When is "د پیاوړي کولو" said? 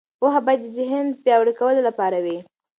1.07-1.81